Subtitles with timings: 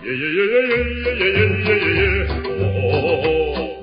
[0.00, 0.78] 耶耶耶耶耶
[1.18, 2.30] 耶耶耶耶耶！
[2.52, 3.82] 哦。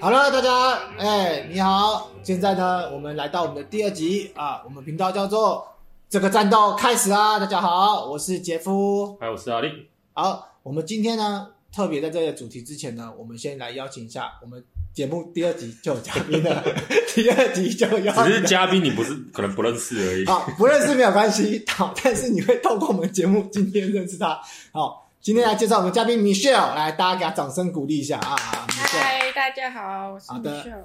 [0.00, 0.50] 好了，大家，
[0.98, 5.68] 哎，你好，现在呢，我们来到我们的第二集啊，我们频道叫做
[6.10, 7.38] “这个战斗开始啦”。
[7.40, 9.86] 大家好，我是杰夫，还有我是阿力。
[10.14, 14.64] 好，我们今天呢，特别在这个主题之前呢，我们先来邀请一下我们。
[14.96, 16.64] 节目第二集就有嘉宾了，
[17.14, 20.24] 第二集就有，只是嘉宾你不是可能不认识而已。
[20.24, 24.40] 好，不认识没有关系，好，但是你会透过我们节目今天认识他。
[24.72, 28.36] 好，今天来介绍我们嘉宾 Michelle，来大家给他掌声鼓励一下啊！
[28.70, 30.84] 嗨，大家好，我是 Michelle。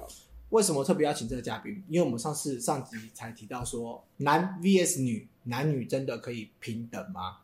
[0.50, 1.82] 为什么特别邀请这个嘉宾？
[1.88, 7.38] 因为我们上次上集才提到说，男 VS 女，男女真的可以平等吗？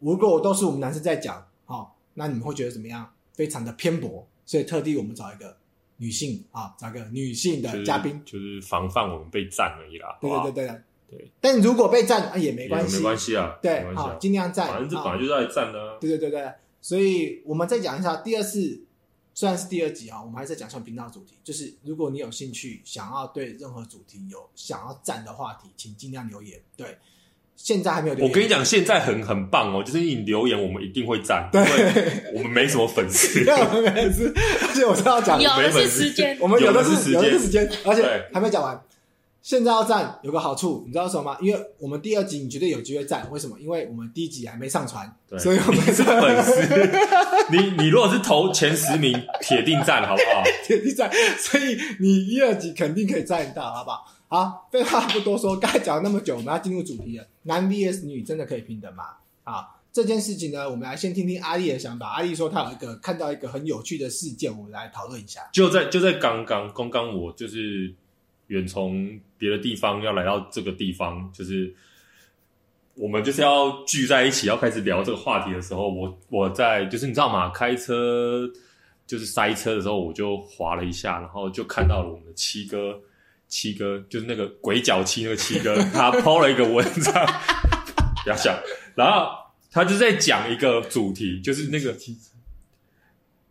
[0.00, 3.14] 如果都是我们男生在讲，好，那你们会觉得怎么样？
[3.32, 5.56] 非常的偏颇，所以特地我们找一个。
[5.98, 10.18] 女性啊，找个女性的嘉宾，就是，就是防范我们被占而已啦。
[10.20, 11.30] 对对对对对。
[11.40, 13.58] 但如果被占啊也没关系，没关系啊。
[13.62, 14.68] 对，啊、好，尽量占。
[14.68, 15.98] 反正这本来就是在占的。
[15.98, 18.84] 对对对对，所以我们再讲一下第二次，
[19.32, 26.60] 虽然是第二集啊，我们还是在讲一下频道主题，就是如果你有兴趣想要对任何主题有想要占的话题，请尽量留言。
[26.76, 26.98] 对。
[27.56, 28.30] 现在还没有留言。
[28.30, 31.48] 我跟你讲，现在很很棒哦，就是你留言，我们一定会赞。
[31.50, 31.62] 对，
[32.34, 34.32] 我们没什么粉丝， 没有粉丝，
[34.68, 38.80] 而且我是要讲，有的是时间，我们有的是有的是时间，而且还没讲完。
[39.42, 41.38] 现在要赞有个好处，你知道什么吗？
[41.40, 43.56] 因为我们第二集你绝对有机会赞，为什么？
[43.60, 46.90] 因为我们第一集还没上传，所以我们是 粉丝。
[47.52, 50.42] 你你如果是投前十名，铁定赞，好不好？
[50.66, 54.04] 铁定赞，所以你一二集肯定可以赞到，好不好？
[54.28, 57.24] 好，废话不多说，刚才讲了那么久，我们要进入主题了。
[57.42, 59.04] 男 VS 女真的可以平等吗？
[59.44, 62.08] 好，这件事情呢，我们来先听听阿丽的想法。
[62.08, 65.42] 阿丽说她有一个看到一个很有趣的事件，我们来讨论一下。
[65.52, 67.94] 就在就在刚刚，刚刚我就是
[68.48, 71.72] 远从别的地方要来到这个地方，就是
[72.94, 77.48] 我们就是要聚在一起，要开始聊这个话题的时候，我我在就是你知道吗？
[77.50, 78.50] 开车
[79.06, 82.98] 就是塞车的时候，我就滑了一下，然后就看到了我们的七哥。
[83.56, 87.26] 七哥就是那个鬼脚七那个七哥， 他 PO 了一个文章，
[88.22, 88.54] 不要笑。
[88.94, 89.30] 然后
[89.72, 91.96] 他就在讲一个主题，就是那个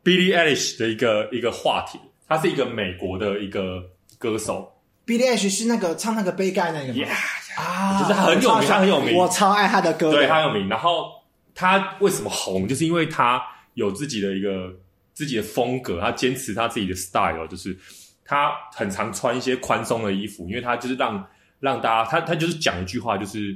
[0.04, 2.00] Billie Eilish 的一个一个话题。
[2.28, 3.82] 他是一个美国的一个
[4.20, 4.72] 歌手
[5.08, 10.70] ，Billie Eilish 是那个唱那个杯盖那个吗？Yeah, 啊，就是他很有名，他很有名，我超爱他的歌，对，他很有名。
[10.70, 11.10] 然后
[11.56, 12.68] 他为什么红？
[12.68, 13.42] 就是因为他
[13.74, 14.72] 有自己的一个
[15.14, 17.76] 自己的风格，他坚持他自己的 style，就是。
[18.26, 21.26] 他很常穿一些宽松的衣服，因为他就是让
[21.60, 23.56] 让大家，他他就是讲一句话，就是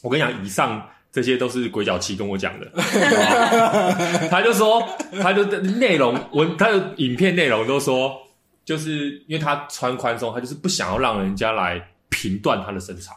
[0.00, 2.70] 我跟你讲，以上这些都是鬼脚七跟我讲的，
[4.30, 4.80] 他就说，
[5.20, 8.16] 他就内容文，他的影片内容都说，
[8.64, 13.12] 就是因为他穿宽松，他就是不想要让人家来评断他的身材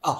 [0.00, 0.18] 哦。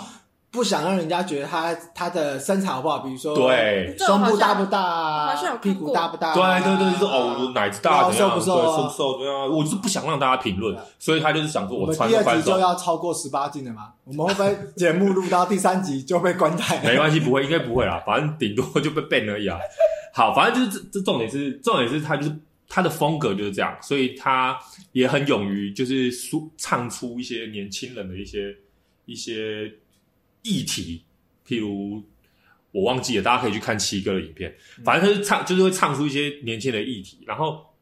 [0.56, 3.94] 不想让人家觉得他他的身材好不好，比如说对。
[3.98, 16.80] 胸部大不大，屁股大不大，对对对，就是哦，我奶子大，瘦不瘦，瘦不瘦，对啊，我就是不想让大家评论，所以他就是想说，我穿第二集就要超过十八禁了嘛，我们会不会节目录到第三集就被关台？
[16.86, 19.58] 没关系，不会，应该不会啦，反正顶多就被 ban 而已啊。
[20.14, 22.36] 好，反正就是这这重点是重点是他就是
[22.68, 24.58] 他的风格就是这样，所以他
[24.92, 28.54] 也很勇于就是说唱出一些年轻人的一些
[29.04, 29.70] 一些。
[30.46, 31.04] 议题，
[31.44, 32.00] 譬如
[32.70, 34.54] 我忘记了，大家可以去看七哥的影片。
[34.84, 37.24] 反正他是唱，就是会唱出一些年轻的议题。
[37.26, 37.74] 然后，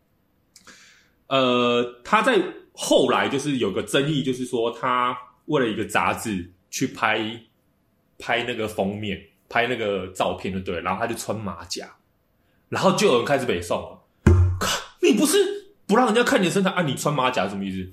[1.27, 2.43] 呃，他在
[2.73, 7.43] 后来就是有个争议，就是说他为了一个杂志去拍
[8.19, 10.81] 拍那个封面，拍那个照片，就对。
[10.81, 11.97] 然后他就穿马甲，
[12.71, 14.01] 然后就有人开始北宋了。
[15.03, 15.37] 你不是
[15.87, 16.83] 不让人家看你的身材啊？
[16.83, 17.93] 你穿马甲什么意思？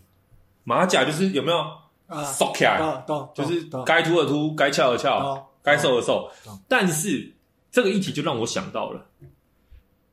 [0.64, 1.81] 马甲就是有没有？
[2.12, 2.78] 啊，缩起来，
[3.34, 6.30] 就是该凸的凸，该翘的翘，该瘦的瘦。
[6.68, 7.34] 但是
[7.72, 9.06] 这个议题就让我想到了，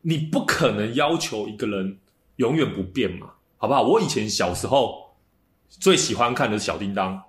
[0.03, 1.99] 你不可能要求一个人
[2.37, 3.83] 永远不变嘛，好不好？
[3.83, 5.13] 我以前小时候
[5.69, 7.21] 最喜欢看的是小叮当，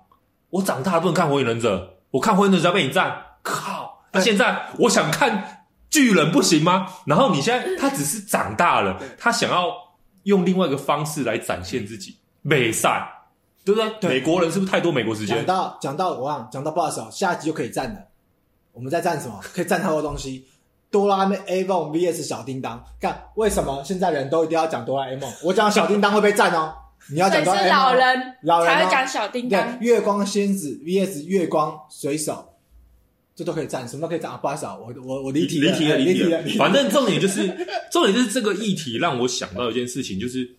[0.50, 4.04] 我长大了不能看火影忍者，我看火影忍者要被你赞，靠！
[4.12, 6.86] 那现在我想看巨人不行吗？
[7.06, 9.74] 然后你现在他只是长大了，他想要
[10.22, 13.16] 用另外一个方式来展现自己，美赛。
[13.74, 14.00] 对不对？
[14.00, 15.36] 对，美国人是不是太多美国时间？
[15.36, 18.00] 讲到讲到我忘讲到不好意思，下一集就可以赞了。
[18.72, 19.40] 我们在赞什么？
[19.54, 20.44] 可以赞太多东西。
[20.90, 25.32] 哆啦 A 梦 VS 小叮当，看为什么现在人都一定要讲哆啦 A 梦？
[25.44, 26.74] 我讲小叮当会被赞哦。
[27.12, 29.78] 你要讲哆啦 A 梦，老人老人才会讲小叮当。
[29.78, 32.54] 对，月光仙子 VS 月光水手，
[33.36, 34.30] 这都可以赞，什么都可以赞。
[34.42, 36.42] 不好意思，我我我离题了，离题了，离题了。
[36.58, 37.46] 反正重点就是
[37.92, 40.56] 重点就是这个议题让我想到一件事情，就是。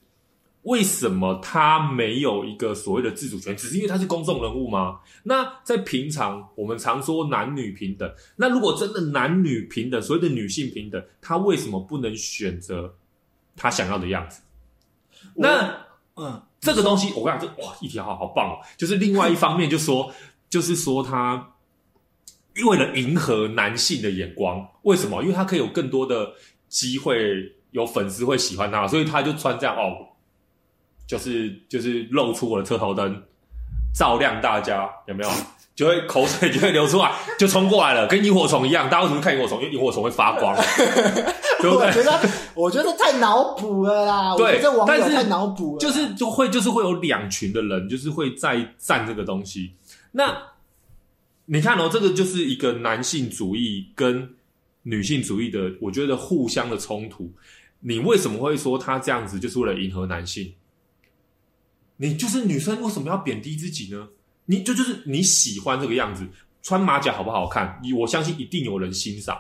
[0.64, 3.58] 为什么他没有一个所谓的自主权？
[3.58, 5.00] 只是因为他是公众人物吗？
[5.24, 12.94] 那在平常我们常说男女平等，那如果真的男女平等，所谓的女性平等，他为什么不能选择
[13.56, 14.42] 他想要的样子？
[15.36, 15.78] 那
[16.16, 18.62] 嗯，这个东西我跟你讲，这哇，一题好好棒哦！
[18.78, 20.14] 就是另外一方面，就说
[20.50, 21.54] 就是说他
[22.66, 25.24] 为了迎合男性的眼光，为什么？
[25.24, 26.34] 因为他可以有更多的
[26.68, 30.10] 机会，有粉丝会喜欢他，所以他就穿这样哦。
[31.12, 33.22] 就是就是露出我的车头灯，
[33.94, 35.30] 照亮大家，有没有？
[35.76, 38.90] 就会口水就会流出来，就冲过来了，跟萤火虫一样。
[38.90, 39.62] 大家为什么看萤火虫？
[39.62, 40.56] 因为萤火虫会发光，
[41.60, 41.88] 对不对？
[41.88, 42.20] 我觉得
[42.54, 44.36] 我觉得太脑补了啦。
[44.38, 45.80] 对，我觉得网友太脑补了。
[45.80, 49.74] 就是就会就是会有两群的人，就是会在赞这个东西。
[50.14, 50.38] 那
[51.46, 54.30] 你看哦，这个就是一个男性主义跟
[54.84, 57.30] 女性主义的，我觉得互相的冲突。
[57.82, 60.54] 你为什么会说他这样子，就是为了迎合男性？
[62.02, 64.10] 你就是女生，为什么要贬低自己呢？
[64.46, 66.28] 你就就是你喜欢这个样子，
[66.64, 67.80] 穿马甲好不好看？
[67.96, 69.40] 我相信一定有人欣赏。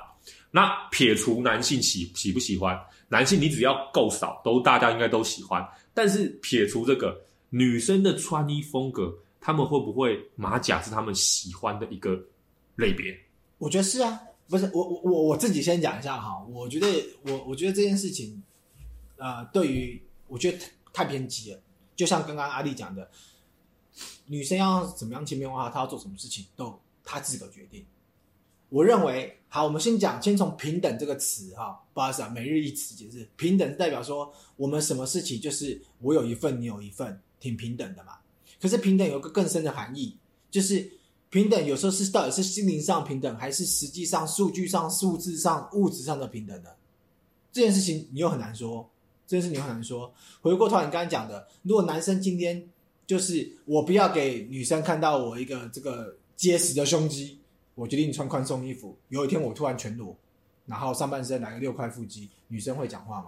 [0.51, 2.79] 那撇除男性喜喜不喜欢，
[3.09, 5.67] 男性你只要够少，都大家应该都喜欢。
[5.91, 7.19] 但是撇除这个
[7.49, 12.15] 女生的穿衣风格，他们会不会马甲是他们喜欢的一个
[12.75, 13.17] 类别？
[13.57, 16.45] 我觉得是啊，不是我我我我自己先讲一下哈。
[16.47, 16.87] 我觉得
[17.23, 18.39] 我我觉得这件事情，
[19.17, 20.59] 呃，对于我觉得
[20.93, 21.59] 太偏激了。
[22.01, 23.07] 就像刚刚阿丽讲的，
[24.25, 27.85] 女生要怎么样亲密化，她要做什么事情都她自个决定。
[28.69, 38.17] 我认为，好，我们先讲，先从平等这个词哈，不好意思啊，每日一词解释，平等是代表说我们什么事情就是我有一份，你有一份，挺平等的嘛。
[38.59, 40.17] 可是平等有个更深的含义，
[40.49, 40.91] 就是
[41.29, 46.71] 平等有时候是到底是心灵上平等，还是实际上数据上、数字上、物质上的平等呢？
[47.51, 48.89] 这件事情你又很难说。
[49.31, 50.13] 这件事你很难说。
[50.41, 52.67] 回过头来，你刚刚讲的，如果男生今天
[53.07, 57.39] 就是我不要给女生看到我一个这个结实的胸肌，
[57.73, 58.97] 我决定穿宽松衣服。
[59.07, 60.13] 有一天我突然全裸，
[60.65, 63.27] 然后上半身来个六块腹肌，女生会讲话吗？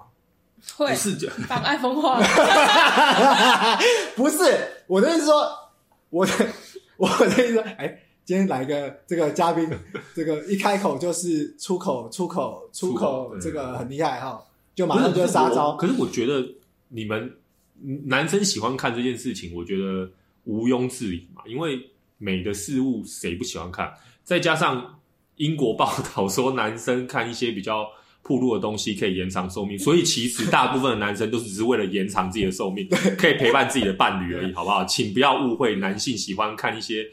[0.75, 2.21] 会，不是讲妨碍风化。
[4.17, 5.57] 不是我的意思说，
[6.09, 6.33] 我的
[6.97, 9.69] 我的意思说，哎，今天来个这个嘉宾，
[10.13, 14.43] 这个一开口就是出口出口出口，这个很厉害哈。
[14.75, 15.75] 就马上就杀招。
[15.75, 16.45] 可是我觉得
[16.89, 17.31] 你们
[18.05, 20.09] 男生喜欢看这件事情，我觉得
[20.45, 21.41] 毋庸置疑嘛。
[21.45, 21.79] 因为
[22.17, 23.91] 美的事物谁不喜欢看？
[24.23, 24.99] 再加上
[25.35, 27.85] 英国报道说男生看一些比较
[28.21, 32.87] 暴露的东西可以延长寿命，所以其实大部分的男生都是只是为了延长自己的寿命，
[33.19, 34.85] 可以陪伴自己的伴侣而已，好不好？
[34.85, 37.05] 请不要误会，男性喜欢看一些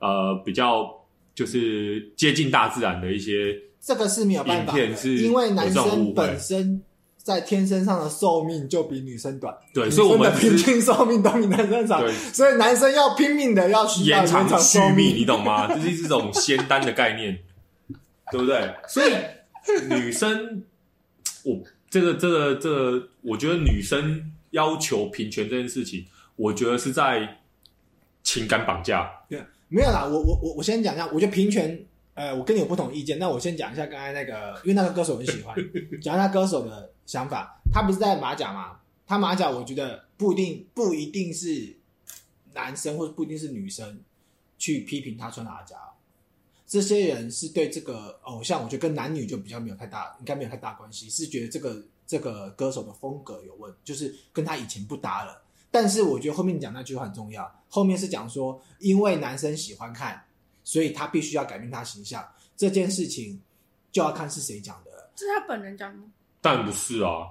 [0.00, 0.86] 呃比较
[1.34, 6.82] 就是接近大自然的一些，这个是没有办法的，因为男生本身。
[7.22, 15.68] 在天生上的寿命就比女生短，对，所以我们的平均寿命都比男生长，对，所以男生要拼命的要延长寿命，你懂吗？
[15.76, 17.38] 这是这种仙丹的概念，
[18.32, 18.74] 对不对？
[18.88, 19.12] 所以
[19.90, 20.64] 女生，
[21.44, 26.06] 我这个这个这个，我觉得女生要求平权这件事情，
[26.36, 27.38] 我觉得是在
[28.22, 29.10] 情感绑架。
[29.28, 31.78] 对，没有啦，我我我我先讲一下，我觉得平权。
[32.12, 35.56] 呃，我跟你有不同意见，那我先讲一下刚才那个，因为那个歌手很喜欢
[36.02, 37.60] 讲一下歌手的想法。
[37.72, 38.80] 他不是在马甲吗？
[39.04, 41.76] 他马甲，我觉得不一定不一定是
[42.54, 44.00] 男生或者不一定是女生
[44.56, 45.76] 去批评他穿马甲。
[46.66, 55.42] 这些人是对这个偶像，我觉得跟男女就比较没有太大，应该没有太大关系，是觉得这个这个歌手的风格有问，就是跟他以前不搭了。
[55.72, 60.24] 但是我觉得后面讲那句话很重要，后面是讲说，因为男生喜欢看。
[60.62, 63.40] 所以他必须要改变他形象，这件事情
[63.90, 65.10] 就要看是谁讲的。
[65.16, 66.12] 是他本人讲吗？
[66.40, 67.26] 当然不是啊。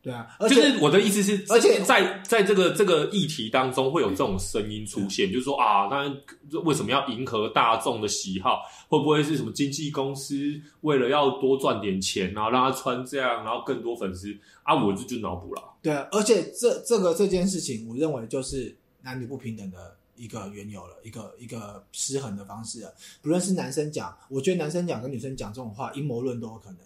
[0.00, 8.60] 对啊，就是我的意思是，而且在在这个这个议题当中会有这种声音出现，就是说啊，那为什么要迎合大众的喜好？
[8.88, 10.34] 会不会是什么经纪公司
[10.82, 14.74] 为了要多赚点钱，然后让他穿这样，然后更多粉丝啊？
[14.74, 15.62] 我这就脑补了。
[15.82, 19.96] 对啊，而且这这个这件事情，我认为就是男女不平等的。
[20.20, 22.92] 一个缘由了，一个一个失衡的方式了。
[23.22, 26.78] 不论是男生讲，我觉得男生讲跟女生讲这种话，阴谋论都有可能。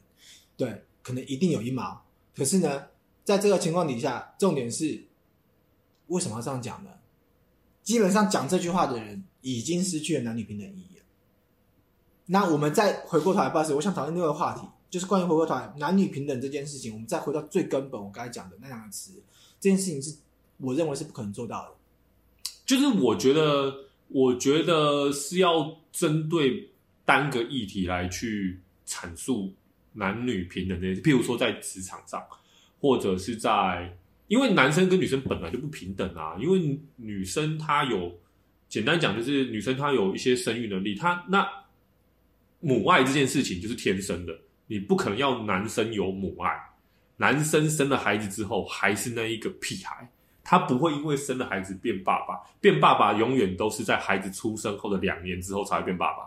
[0.54, 1.82] 对，可能一定有阴谋。
[2.34, 2.86] 可是呢，
[3.24, 5.04] 在这个情况底下，重点是
[6.06, 6.90] 为什么要这样讲呢？
[7.82, 11.04] 基本上讲这句话的人已经失去了男女平等意义了。
[12.26, 16.92] 那我们再回过头来，不好意思，我想讨论另外一个话题，就是关于回过头来男女平等这件事情。
[16.92, 19.20] 我们再回到最根本，我刚才讲的那两个词，
[19.58, 20.16] 这件事情是
[20.58, 21.74] 我认为是不可能做到的。
[22.64, 23.74] 就是我觉得，
[24.08, 26.70] 我觉得是要针对
[27.04, 29.52] 单个议题来去阐述
[29.92, 32.22] 男女平等这些，譬如说在职场上，
[32.80, 33.94] 或者是在
[34.28, 38.12] 因为男生跟女生本来就不平等啊，因为女生她有，
[38.68, 41.46] 简单讲就是女生她有一些生育能力，她那
[42.60, 44.32] 母爱这件事情就是天生的，
[44.66, 46.50] 你不可能要男生有母爱，
[47.16, 50.08] 男生生了孩子之后还是那一个屁孩，
[50.42, 56.24] 他不会因为生了孩子变爸爸，变爸爸永远都是在孩子出生后的两年之后才会变爸爸，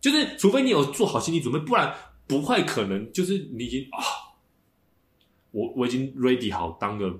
[0.00, 1.94] 就是除非你有做好心理准备，不然
[2.26, 4.00] 不会可能就是你已经啊。
[5.50, 7.14] 我我已经 ready 好当个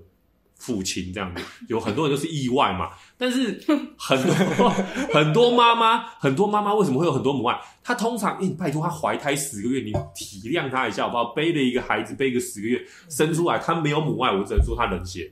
[0.55, 2.91] 父亲这样子， 有很多人都是意外嘛。
[3.19, 3.63] 但是
[3.99, 4.71] 很多
[5.13, 7.61] 很多妈妈，很多妈妈为什么会有很多母爱？
[7.85, 11.35] 她通常，欸、拜托她怀胎十个月，你体谅她一下好不好？
[11.35, 15.31] 背了一个孩子，背一个十个月生出来，她没有母爱，我只能说她冷血。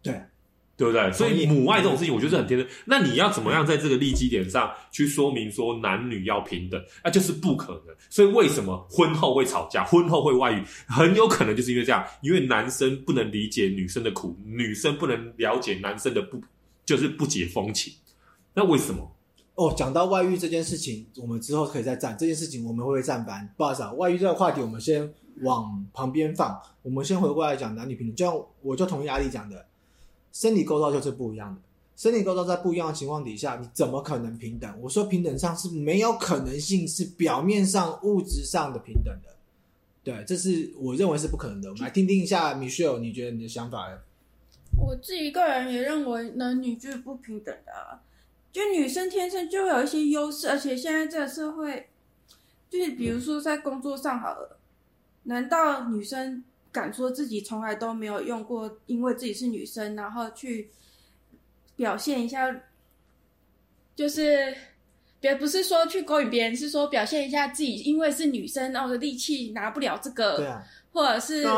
[0.00, 0.14] 对。
[0.80, 1.12] 对不对？
[1.12, 2.66] 所以母爱这种事情，我觉得是很天真。
[2.86, 6.82] 那你要怎么样在这个利基点上去说明说男女要平等？
[7.04, 7.94] 那就是不可能。
[8.08, 10.64] 所以为什么婚后会吵架，婚后会外遇？
[10.86, 16.40] 很有可能就是因为这样，因为男生不能理解女生的苦，女生不能了解男生的不，
[16.86, 17.92] 就是不解风情。
[18.54, 19.14] 那为什么？
[19.56, 23.46] 哦，讲到外遇这件事情，我们之后可以再站这件事情，我们会不会战翻？
[23.58, 28.16] 不好意思啊，外遇这个话题我们先往旁边放，我们先回过来讲男女平等。
[28.16, 29.66] 就像我就同意阿丽讲的。
[30.32, 31.60] 生理构造就是不一样的，
[31.96, 34.72] 生理构造在不一样的情况底下，你怎么可能平等？
[34.80, 39.34] 我说平等上是没有可能性，是表面上物质上的平等的，
[40.04, 41.68] 对，这是我认为是不可能的。
[41.68, 43.86] 我们来听听一下 Michelle，你觉得你的想法？
[44.78, 48.00] 我自己个人也认为男女就是不平等的，
[48.52, 51.88] 就女生天生就有一些优势，而且现在这个社会，
[52.70, 54.58] 就是比如说在工作上好了，
[55.24, 56.44] 难道女生？
[56.72, 60.70] 敢说自己从来都没有用过，因为自己是女生，然后去
[61.76, 62.54] 表现一下，
[63.96, 64.54] 就是
[65.20, 70.62] 别不是说去勾引别人，是说表现一下自己，因为是女生，然后的力气拿不了这个，对啊，
[70.92, 71.52] 或者是啊，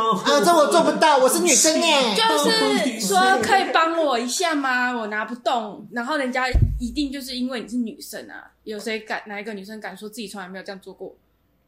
[0.44, 4.92] 这我做不到，我是女生耶， 就是说 可以帮我一下吗？
[4.92, 6.46] 我拿不动，然后人家
[6.80, 11.14] 一定就是因为你是女生啊，有谁敢哪一个女生敢说自己从来没有这样做过？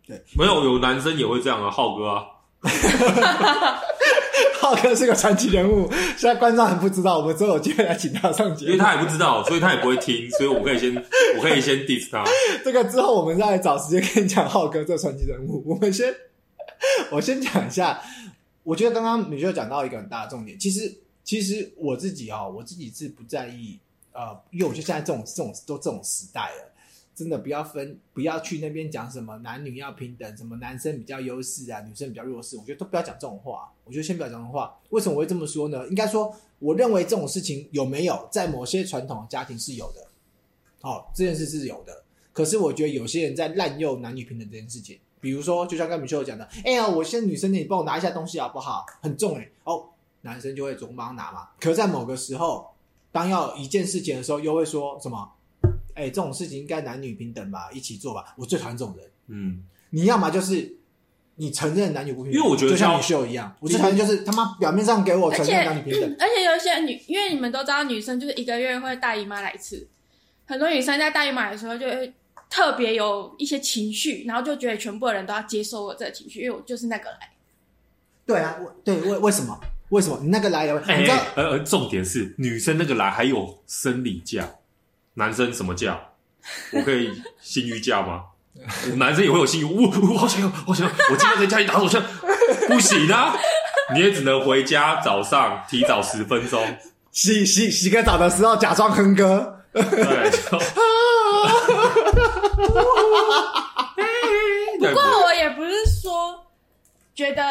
[0.07, 2.27] 对，没有，有男生也会这样啊，浩哥啊。
[4.61, 10.95] 浩哥是个传奇人物，现在观众还不知道，我们之后有机会来请他上节目，因为他也不知道，所以他也不会听，所以我可以先，
[11.37, 12.25] 我可以先 diss 他。
[12.65, 15.63] 这个之后我们再找时间跟你讲浩哥这个传奇人物。
[15.67, 16.15] 我们先，
[17.11, 18.01] 我先讲一下，
[18.63, 20.93] 我觉得刚刚你就讲到一个很大的重点，其实，
[21.23, 23.79] 其实我自己哦，我自己是不在意，
[24.13, 26.74] 呃，因为我觉得现在这种这种都这种时代了。
[27.15, 33.71] 真的不要分，不要去那边讲什么男女要平等，什么男生比较优势啊，女生比较弱势，我觉得都不要讲这种话。
[33.85, 34.77] 我觉得先不要讲这种话。
[34.91, 35.87] 为什么我会这么说呢？
[35.89, 40.09] 应该说，我认为这种事情有没有在某些传统的家庭是有的，
[40.81, 42.03] 好、哦，这件事是有的。
[42.33, 48.85] 可是我觉得有些人在滥用男女平等这件事情，比如说，就像刚才米秀讲的，哎呀，我现在女生，你帮我拿一下东西好不好？
[49.01, 49.91] 很重哎，哦，
[50.23, 51.51] 男生就会主动帮他拿嘛。
[51.61, 52.71] 可在某个时候，
[53.13, 55.31] 当要一件事情的时候，又会说什么？
[55.95, 58.35] 哎、欸，这种事情应该男女平等吧，一起做吧。
[58.37, 59.11] 我最讨厌这种人。
[59.29, 60.77] 嗯，你要么就是
[61.37, 66.17] 你承认男女不平等，因为我觉得就像你秀一样，我最讨厌就是他妈表面上给我承认男女平等。
[66.19, 69.89] 而且，而且有些女，因为你们都知道，女生就是一个月会大姨妈来一次，
[70.47, 72.13] 很多女生在大姨妈的时候就会
[72.51, 77.31] 特别有一些情绪，然后就觉得全部的人都要接受我这个情绪，因为我就是那个来。
[78.27, 79.59] 对啊，我对为为什么？
[79.91, 80.77] 为什么你那个来的？
[80.87, 81.19] 欸、你知道？
[81.37, 84.49] 而而重点是女生那个来还有生理假。
[85.15, 85.99] 男生什么假？
[86.73, 88.25] 我可以性欲假吗？
[88.97, 90.93] 男生也会有性欲，我我好想要，好想要！
[91.11, 92.03] 我今天在家里打手枪，
[92.69, 93.35] 不行啊！
[93.93, 96.63] 你也只能回家早上提早十分钟
[97.11, 99.61] 洗洗洗个澡的时候假装哼歌。
[99.73, 99.83] 对，
[104.79, 106.47] 不过我也不是说
[107.15, 107.43] 觉得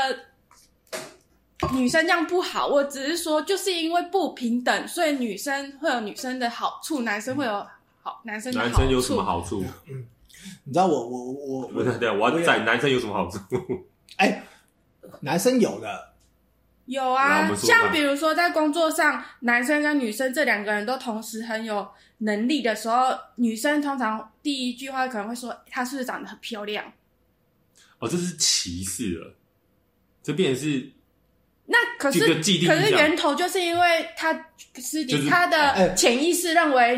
[1.72, 7.65] 女生这样不好，我只是说，就是因为不平等，所以女生会有女生的好处，男生会有
[8.01, 8.72] 好男生的好处。
[8.72, 9.63] 男生有什么好处？
[9.89, 10.05] 嗯，
[10.65, 13.39] 你知道我我我我对，我要在 男生有什么好处？
[14.17, 14.43] 哎、欸，
[15.22, 16.13] 男生有的
[16.86, 21.88] 有啊，像比如说在工作上，男生跟女生这两个人都同时很有
[22.20, 26.86] 能力的时候，女生通常第一句话可能会说：“她是不是长得很漂亮？”
[28.00, 29.36] 哦，这是歧视了，
[30.22, 30.91] 这变成是。
[31.65, 32.20] 那可是，
[32.67, 34.34] 可是源头就是因为他
[34.82, 36.98] 是他的潜意识认为，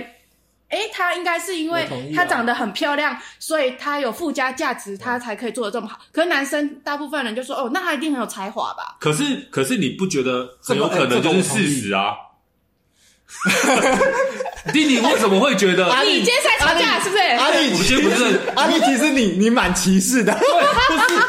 [0.69, 6.00] 哎、欸，他应该是因为他长得很漂亮，所以他有附加价值，他才可以做的这么好。
[6.12, 8.98] 可是男生大部分人就说，哦，那他一定很有才华吧？
[9.00, 12.15] 可是，可是你不觉得很有可能就是事实啊？
[14.74, 15.86] 弟弟为什么会觉得？
[16.05, 17.22] 你今天才吵架是不是？
[17.22, 21.19] 阿丽，我们今天不是阿丽，其实你你蛮歧视的，不是？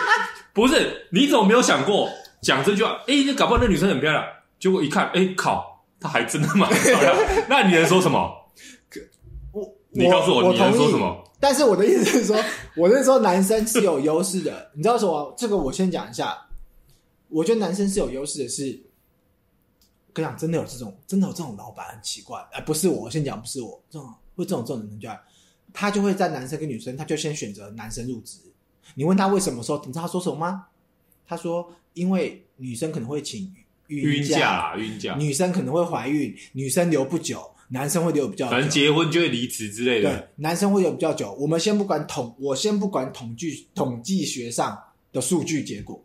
[0.54, 2.10] 不是，你怎么没有想过？
[2.46, 4.24] 讲这句话，哎、欸，那搞不好那女生很漂亮，
[4.60, 7.16] 结果一看，哎、欸、靠，他还真的蛮漂亮。
[7.50, 8.32] 那你能说什么？
[9.50, 11.24] 我你告诉我，我你能说什么？
[11.40, 12.36] 但是我的意思是说，
[12.76, 14.70] 我是说男生是有优势的。
[14.74, 15.34] 你知道什么？
[15.36, 16.38] 这个我先讲一下。
[17.28, 18.80] 我觉得男生是有优势的是，
[20.12, 22.38] 跟你讲，真的有这种，真的有这种老板很奇怪。
[22.52, 25.08] 哎、呃，不是我，我先讲，不是我这种会这种这种人就，
[25.72, 28.38] 他就会在男生跟女生，他就先选择男生入职。
[28.94, 30.66] 你问他为什么时候，你知道他说什么吗？
[31.26, 33.52] 他说，因为女生可能会请
[33.88, 40.14] 孕假啦，孕假，女生可能会怀孕，女生留不久，男生会留比较久，反正结婚就会离职之类的。
[40.14, 41.32] 对，男生会留比较久。
[41.40, 44.78] 我们先不管统，我先不管统计统计学上
[45.12, 46.00] 的数据结果。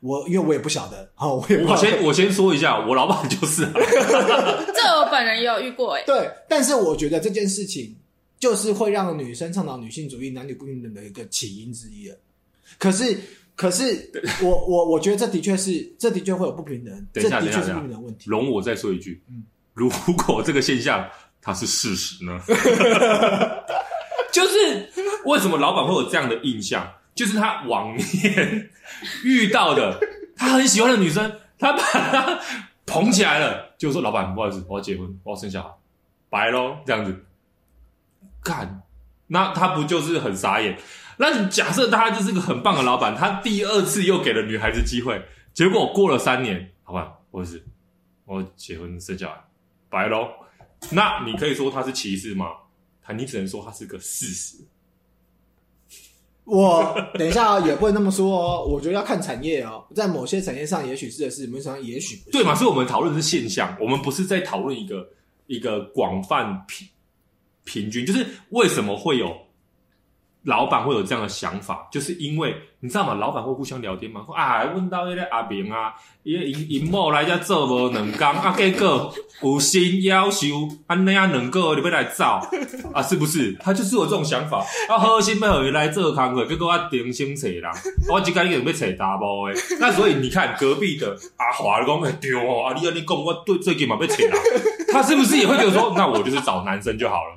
[0.00, 3.72] 我因为我也不晓得，好，我也不我先我先说一下，我老板就是、啊，
[4.74, 6.02] 这我本人也有遇过哎。
[6.06, 7.96] 对，但是我觉得这件事情
[8.38, 12.16] 就是会让女生倡导女性主义、男女不平等的一个起因之一了。
[12.78, 13.18] 可是，
[13.58, 14.08] 可是
[14.40, 18.30] 我我我觉得这的确是，这的确会有不平等，等一下这的确是不平等问题。
[18.30, 19.42] 容我再说一句，嗯，
[19.74, 21.04] 如果这个现象
[21.42, 22.40] 它是事实呢？
[24.30, 24.88] 就是
[25.24, 26.88] 为什么老板会有这样的印象？
[27.16, 28.70] 就是他往年
[29.24, 29.98] 遇到的，
[30.36, 32.40] 他很喜欢的女生，他把她
[32.86, 35.70] 捧起来了，就说：“老板，不好意思，我要结婚，我要生小孩，
[36.30, 37.24] 拜喽。”这样子，
[38.40, 38.82] 干，
[39.26, 40.78] 那他不就是很傻眼？
[41.20, 45.20] 那假设他就是个很棒的老板，他第二次又给了女孩子机会，
[45.52, 46.94] 结果过了三年，好
[47.32, 47.60] 意思，
[48.24, 49.44] 我结婚生小孩，
[49.88, 50.28] 白喽。
[50.92, 52.46] 那你可以说他是歧视吗？
[53.02, 54.58] 他，你只能说他是个事实。
[56.44, 62.30] 我等一下也不会那么说哦，我觉得要看产业哦，在某些产业上也许是的是，某些也许不是。
[62.30, 62.54] 对嘛？
[62.54, 65.10] 所以我们讨论的是现象，我们不是在讨论一个
[65.48, 66.86] 一个广泛平
[67.64, 69.47] 平均，就是为什么会有。
[70.44, 73.14] 老板会有这样的想法，就是因为你知道吗？
[73.14, 74.22] 老板会互相聊天嘛。
[74.24, 75.92] 说啊，问到那个阿明啊，
[76.22, 80.46] 伊个因因某来这做无两工啊，结果有心要求，
[80.86, 82.40] 安尼啊两个你要来走
[82.94, 83.52] 啊，是不是？
[83.60, 84.64] 他就是有这种想法。
[84.88, 87.64] 啊，好心要你来做工课，结果我定心找人，
[88.08, 89.54] 我即个已经要找查某诶。
[89.80, 94.32] 那所以你看隔壁的阿华讲对哦，啊你啊你讲我对最近嘛要找人，
[94.92, 97.34] 他是不是也会觉得说，那我就是找男生就好了？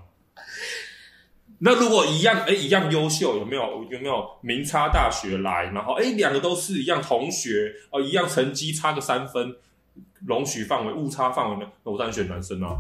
[1.64, 3.86] 那如果一样，哎、一样优秀，有没有？
[3.92, 5.66] 有没有名差大学来？
[5.66, 9.56] 然后，哎、两个都是一样同学，哦，一样成绩差个三分，
[10.26, 11.72] 容许范围误差范围呢？
[11.84, 12.78] 那我当然选男生啊。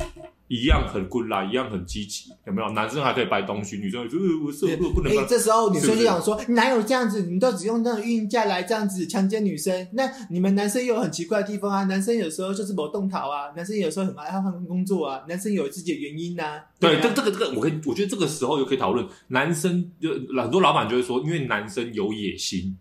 [0.47, 2.69] 一样很 good 啦，一样很积极，有没有？
[2.71, 5.09] 男生还可以摆东西，女生就是我是不能。
[5.09, 7.21] 哎、欸，这时候女生就想说，哪有这样子？
[7.21, 9.87] 你们都只用那种孕假来这样子强奸女生？
[9.93, 11.85] 那你们男生又有很奇怪的地方啊？
[11.85, 16.65] 男生有时候就是某动桃啊，男生有时候很爱换工作啊，男生有自己的原因呐、啊。
[16.81, 19.07] 对，但这个这个，我可以，我觉得这个时候又可以讨论。
[19.29, 22.77] 男生就很多老板就会说，因为男生有野心，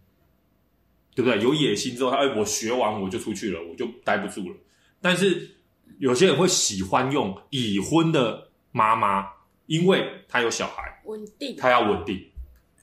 [1.21, 1.43] 对不对？
[1.43, 4.57] 有野心之后，他哎，我学完我就出去了，我就待不住了。
[5.01, 5.57] 但是。
[5.99, 9.27] 有些人会喜欢用已婚的妈妈，
[9.67, 12.19] 因为她有小孩，稳定，她要稳定。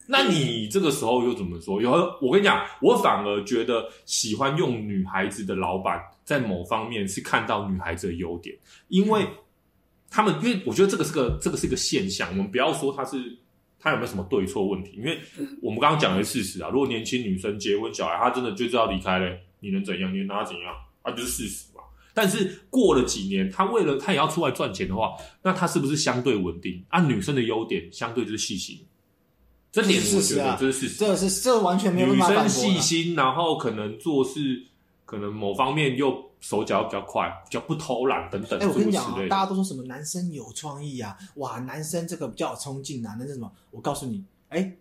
[0.05, 1.81] 那你这个时候又怎么说？
[1.81, 1.89] 有，
[2.21, 8.55] 我跟你讲，我反而觉得喜欢用女孩子的老板，在某方面是看到女孩子的优点，
[8.89, 9.25] 因为
[10.11, 12.29] 他们，因为我觉得这个是个，这个是一个现象。
[12.29, 13.35] 我们不要说他是
[13.79, 15.19] 他有没有什么对错问题，因为
[15.61, 16.69] 我们刚刚讲的是事实啊。
[16.69, 20.13] 如果年轻女生结婚小孩，她真的就是要离开嘞，你能怎样？
[20.13, 20.73] 你能拿她怎样？
[21.03, 21.83] 啊，就是事实嘛。
[22.13, 25.11] 但是过了几年，他为了他也要出来赚钱的话，
[25.43, 26.83] 那他是不是相对稳定？
[26.89, 28.83] 按、啊、女生的优点，相对就是细心，
[29.71, 32.41] 这点是事实啊，这是事实，这是这完全没有办法。
[32.41, 34.63] 女生细心，然后可能做事，
[35.05, 38.59] 可能某方面又手脚比较快，比较不偷懒等等。
[38.59, 43.51] 哎、欸，我跟你讲啊，大家都说什么男生有创意啊，哇，男生这个比较有冲劲啊，那是什么？
[43.71, 44.77] 我告诉你，哎、欸，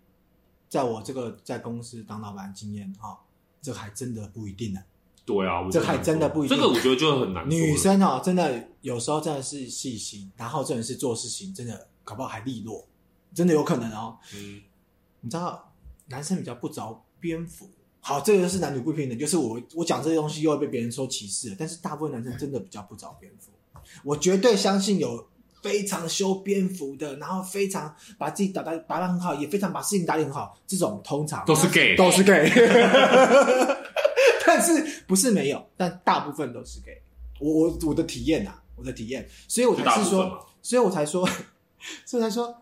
[0.69, 3.19] 在我这个在公司当老板经验哈，
[3.63, 4.85] 这还真的不一定呢、啊。
[5.25, 6.57] 对啊，这还真的不一定。
[6.57, 7.51] 这个我觉得就很难。
[7.51, 12.87] 女生哦，真的有时候真的是细心，然后真的是做事情真的搞不好还利落，
[13.35, 14.17] 真的有可能哦。
[14.37, 14.63] 嗯，
[15.23, 15.73] 你知道
[16.07, 17.69] 男生比较不着边幅，
[18.07, 21.57] 好，这个就是男女不平等，就是我我讲这些东西又会被别人说歧视了。
[21.59, 23.51] 但是大部分男生真的比较不着边幅，
[24.05, 25.27] 我绝对相信有
[25.61, 32.49] 非常修边幅的，然后非常把自己打扮打扮很好，也非常把事情打理很好，这种通常都是 gay，都是 gay。
[34.47, 37.03] 但是不是没有，但大部分都是 gay。
[37.41, 41.29] 我我我的体验啊，我的体验，所以我才是说，所以我才说，
[42.05, 42.57] 所以才说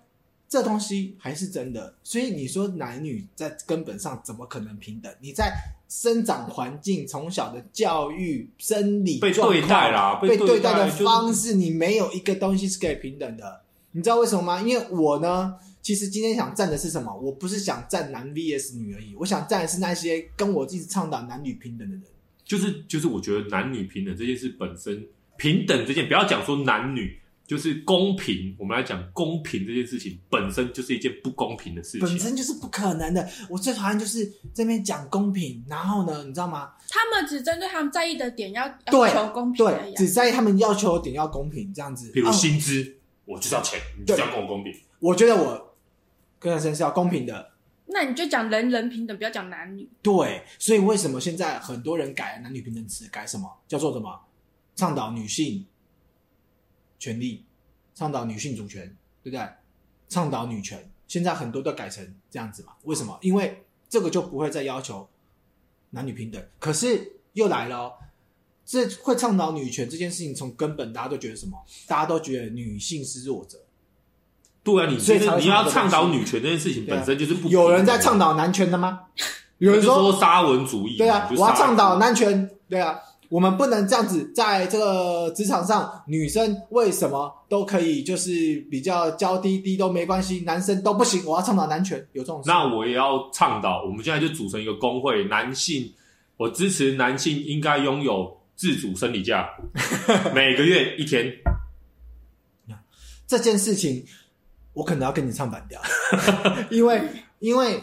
[0.55, 1.95] 这东西还是真的。
[2.05, 5.13] 所以你说男女在根本上怎么可能平等？
[5.21, 5.53] 你在
[5.89, 13.63] 生长环境、从小的教育、生理被对待啦，被对待的方式，你没有一个东西是可以平等的。
[13.91, 14.63] 你知道为什么吗？
[14.63, 15.57] 因为我呢。
[15.85, 17.15] 其实今天想站的是什么？
[17.15, 22.03] 我不是想站男 VS 女而已，我想站的是那些跟我一直倡导男女平等的人。
[22.43, 28.55] 就是就是，我觉得男女平等这件事本身，平等这件，不要讲说男女，就是公平。
[28.59, 33.29] 我们来讲公平这件事情本身就是一件不公平的事情，本身就是不可能的。
[33.49, 36.73] 我最讨厌就是这边讲公平，然后呢，你知道吗？
[36.89, 42.11] 他们只针对他们在意的点要要求公平而已啊，对，只在意他们要求的点要公平这样子。
[42.13, 44.75] 比如哦薪资，我就是要钱，你就是要跟我公平。
[45.01, 45.75] 我觉得我
[46.39, 47.53] 跟男生是要公平的。
[47.87, 49.87] 那你就讲人人平等，不要讲男女。
[50.01, 54.21] 对，所以为什么现在很多人改男女平等词，改什么叫做什么？
[54.75, 55.65] 倡导女性
[57.05, 57.45] 权利，
[57.95, 58.83] 倡导女性主权，
[59.23, 59.47] 对不对？
[60.09, 62.73] 倡导女权，现在很多都改成这样子嘛？
[62.85, 63.19] 为什么？
[63.21, 65.07] 因为这个就不会再要求
[65.91, 66.43] 男女平等。
[66.59, 67.93] 可是又来了哦，
[68.65, 71.63] 这会倡导女权这件事情，从根本大家都觉得什么？
[71.87, 73.59] 大家都觉得女性是弱者。
[74.63, 77.51] 对啊，你所以你要倡导女权这件事情本身就是不。
[77.51, 79.03] 有人在倡导男权的吗？
[79.59, 82.51] 有人说沙文主义，对啊，我要倡导男权。
[82.67, 82.99] 对啊，
[83.35, 88.31] 我们不能这样子，在这个职场上，女生为什么都可以，就是
[88.71, 91.21] 比较娇滴滴都没关系，男生都不行。
[91.27, 92.49] 我要倡导男权，有这种事。
[92.49, 95.93] 那我也要倡导，我们现在就组成一个工会，男性，
[96.37, 99.49] 我支持男性应该拥有自主生理假，
[100.33, 101.35] 每个月一天。
[103.27, 104.07] 这件事情，
[104.75, 105.83] 我可能要跟你唱反调，
[106.71, 107.03] 因为
[107.41, 107.83] 因为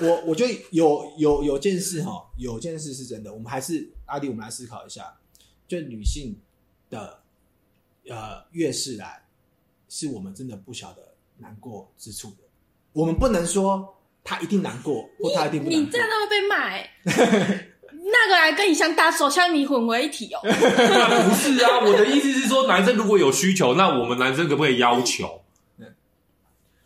[0.00, 5.12] 我我觉得有有有件事哈，有件事是真的，我们还是阿迪，我们来思考一下，
[5.66, 6.38] 就女性
[6.88, 7.20] 的
[8.08, 9.24] 呃月事来，
[9.88, 12.44] 是我们真的不晓得难过之处的，
[12.92, 15.84] 我们不能说她一定难过，或她一定不难过。
[15.84, 17.66] 你这样都会被骂、欸。
[17.92, 20.40] 那个来跟你像打手像，你混为一体哦。
[20.42, 25.39] 不是啊，我的意思是说，男生如果有需求，那我们男生可不可以要求？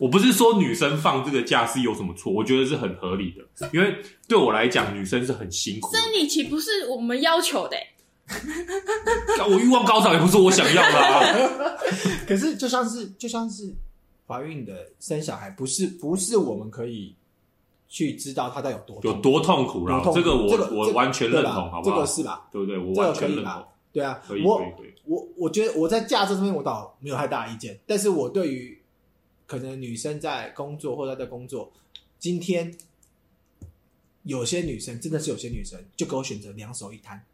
[0.04, 3.96] 我不是说女生放这个假是有什么错，我觉得是很合理的，因为
[4.28, 5.98] 对我来讲，女生是很辛苦的。
[5.98, 7.86] 生理期不是我们要求的、欸，
[9.50, 11.76] 我欲望高涨也不是我想要的啊。
[12.28, 13.74] 可是就像是就像是
[14.26, 17.16] 怀孕的生小孩，不是不是我们可以
[17.88, 20.02] 去知道他在有多痛有多痛苦啦。
[20.14, 21.96] 这个我、这个、我完全认同，好不好？
[21.96, 22.46] 这个是吧？
[22.52, 22.76] 对不对？
[22.76, 23.64] 我完全认同。
[23.90, 28.78] 对啊，可以我可以可以我我觉得我在价值这边我倒没有太大意见，但是我对于
[29.46, 31.72] 可能女生在工作或者在工作，
[32.18, 32.74] 今天
[34.22, 37.24] 有些女生真的是有些女生就给我选择两手一摊，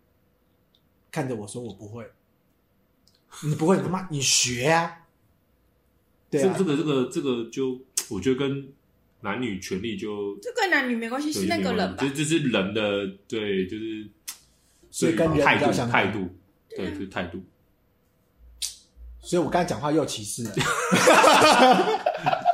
[1.11, 2.11] 看着我说我不会，
[3.45, 5.07] 你不会你他妈你学啊！
[6.31, 8.73] 对啊，这个这个这个就我觉得跟
[9.21, 12.03] 男女权利就这跟男女没关系，是那个人吧？
[12.03, 14.09] 就这是人的对，就是
[14.91, 16.29] 所以跟人态度相态度，
[16.69, 17.41] 对，就是态度。
[19.21, 20.55] 所以我刚才讲话又歧视了。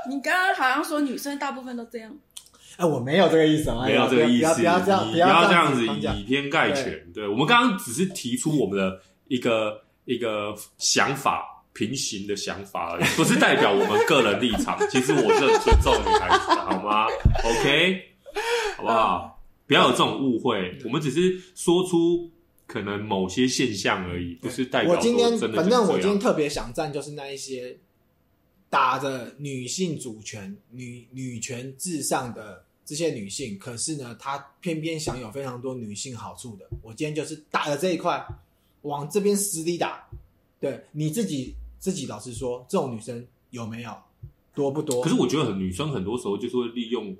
[0.08, 2.16] 你刚刚好像说女生大部分都这样。
[2.76, 7.10] 哎，我没有这个意思啊，没有这个意思，不要这样，不要这样子以偏概全。
[7.14, 11.42] 对，我们刚刚只是提出我们的一个一个想法，
[11.72, 14.78] 平行的想法而已，不是代表我们个人立场。
[14.90, 17.06] 其实我是很尊重女孩子的，好吗
[17.44, 18.02] ？OK，
[18.76, 19.42] 好不好？
[19.66, 22.30] 不要有这种误会，我们只是说出
[22.66, 25.56] 可能某些现象而已，不是代表我今天真的。
[25.56, 27.76] 反正我今天特别想站，就是那一些
[28.68, 36.68] 打着女性主权、女女权至上的这些女性，可是呢，她偏偏享有非常多女性好处的。
[36.82, 38.26] 我今天就是打的这一块，
[38.82, 40.08] 往这边死里打。
[40.60, 43.94] 对，你自己自己老实说，这种女生有没有
[44.54, 45.02] 多不多？
[45.02, 47.16] 可是我觉得很女生很多时候就是会利用。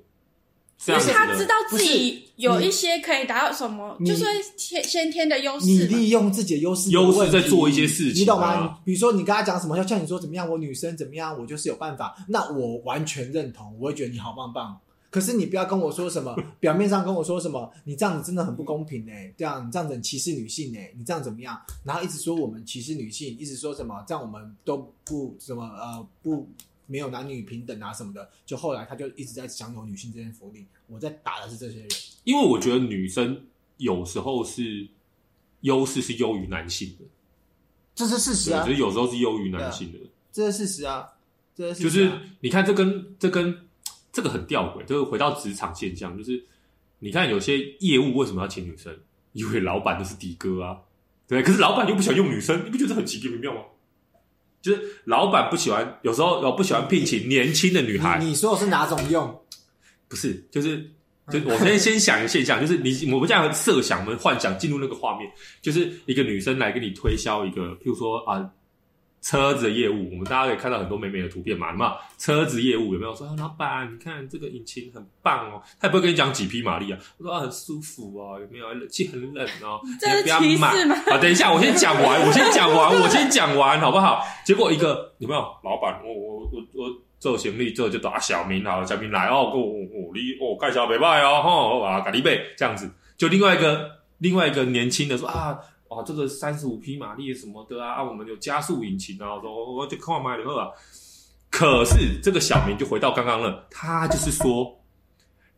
[0.85, 4.23] 因为他知道自己有一些可以达到什么，就是
[4.55, 5.65] 先先天的优势。
[5.65, 8.77] 你利用自己的优势，优势在做一些事情，你懂吗？
[8.85, 12.15] 比如说你跟他讲什么，要像你说怎么样，我女生怎么样，我就是有办法。
[12.27, 14.79] 那我完全认同，我会觉得你好棒棒。
[15.09, 21.59] 可是你不要跟我说什么， 表面上跟我说什么，你这样子真的很不公平哎，这样你这样子很歧视女性哎，你这样怎么样？
[21.83, 26.47] 然后一直说我们歧视女性，一直说什么，这样我们都不什么呃不。
[26.87, 30.65] 没有男女平等啊什么的，就后来他就一直在享有女性这些福利。
[30.87, 31.87] 我在打的是这些人，
[32.23, 33.45] 因为我觉得女生
[33.77, 34.87] 有时候是
[35.61, 37.05] 优势是优于男性的，
[37.93, 38.65] 这是事实啊。
[38.65, 39.99] 就是有时候是优于男性的，
[40.31, 41.09] 这是事实啊。
[41.53, 42.09] 这是事实啊。
[42.09, 43.67] 就是你看，这跟这跟
[44.11, 46.45] 这个很吊诡，就是回到职场现象，就是
[46.99, 48.97] 你看有些业务为什么要请女生？
[49.33, 50.79] 因为老板都是的哥啊，
[51.27, 51.43] 对。
[51.43, 53.61] 可是老板又不想用女生，你不觉得很奇怪妙吗？
[54.67, 58.19] 就是老板不喜欢，有时候有不喜欢聘请年轻的女孩。
[58.19, 59.41] 你，你说的是哪种用？
[60.09, 60.77] 不是，就是，
[61.31, 65.29] 就我先先想一个现象， 就是你我们这样设想，我们幻想进入那个画面，
[65.61, 68.45] 就是一个女生来跟你推销一个，譬如说啊，
[69.21, 71.91] 车子的业务，我们大家可以看到很多美美的图片嘛，有没有？
[72.17, 78.73] 车子业务有没有说，啊、老板，你看这个引擎很棒哦，他也不会跟你讲几匹马力啊，我说啊很舒服哦，有没有？
[78.73, 80.95] 冷气很冷哦，这是你不要买吗？
[81.07, 84.23] 啊，等一下，我先讲完，我先讲完，我先讲完，好不好？
[84.45, 85.41] 结果一个有没有？
[85.63, 95.59] 老板，我我我我做行李做就打小明好，小明来哦，我我你哦盖小北拜哦，吼啊咖喱贝这样子，就另外一个另外一个年轻的说啊。
[95.97, 100.69] 哦，这个三十五匹马力什么的啊，啊，我们有加速引擎啊，我说我就看买了啊。
[101.49, 104.79] 可是这个小明就回到刚刚了，他就是说，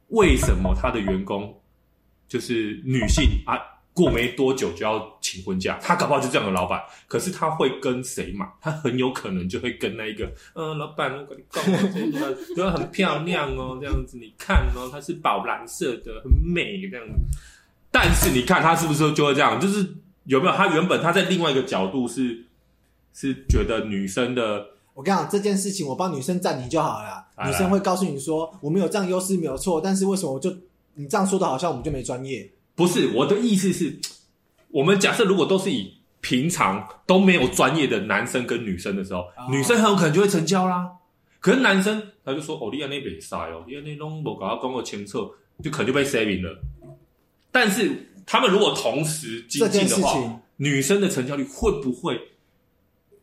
[0.09, 1.61] 为什么他的员工
[2.27, 3.59] 就是女性啊，
[3.91, 5.77] 过没多久就要请婚假？
[5.81, 8.53] 他搞不好就这样的老板，可是他会跟谁嘛？
[8.61, 17.13] 他很有可能就会跟那一个，嗯、老板，我跟你讲，这个都很漂亮哦， 这样子你看哦，它是宝蓝色的，很美这样子。
[17.91, 19.59] 但是你看他是不是就会这样？
[19.59, 19.95] 就是。
[20.29, 20.53] 有没有？
[20.53, 22.45] 他原本他在另外一个角度是
[23.15, 24.63] 是觉得女生的，
[24.93, 27.25] 我跟你讲这件事情，我帮女生站你就好了。
[27.43, 30.55] 女生会告诉你说，我们有这样优势没有错，但是为什么我就
[30.93, 32.47] 你这样说的好像我们就没专业？
[32.75, 33.97] 不是，我的意思是，
[34.69, 40.91] 我们假设如果都是以平常都没有专业的男生跟女生的时候，哦、女生很有可能就会成交啦。
[41.39, 45.27] 可是男生他就说，哦，你安那边塞哦，你安那拢无搞到公共前测，
[45.63, 46.59] 就可能就被 saving 了。
[47.51, 48.05] 但是。
[48.31, 52.29] 他们如果同时精进的话，女生的成交率会不会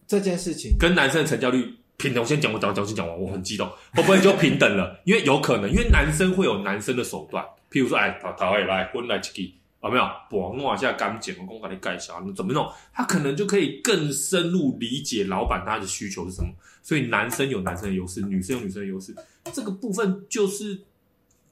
[0.04, 2.20] 这件事情跟男生的成交率平等？
[2.20, 4.98] 我先讲，我讲，讲先讲完，我很激动，会不会就平等了？
[5.06, 10.04] 因为有可能，因为男生会有男生的手段，譬如说，哎，讨讨来来婚来一起，有没有？
[10.32, 12.68] 我弄一下干净，我公开你盖小，怎么弄？
[12.92, 16.48] 他可能就可以更深入理解老板他的需求是什么。
[16.82, 19.14] 所以男生有男生的优势，女生有女生的优势，
[19.52, 20.80] 这个部分就是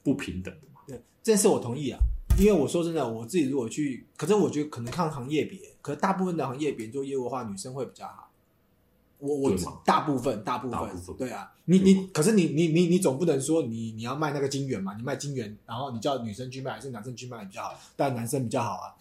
[0.02, 0.80] 不平等的嘛。
[0.88, 2.00] 对，这件事我同意啊。
[2.36, 8.30] 因为我说真的，我自己如果去，可是我觉得可能看行业别，可是大部分的行业别做业务的话，女生会比较好。
[9.18, 14.94] 我我大部分大部分，大部分对啊，你你可是你你你你总不能说你你要卖那个金元嘛？
[14.98, 17.74] 你卖金元，然后你叫女生去卖还是男生去卖比较好？
[17.96, 18.92] 但男生比较好啊，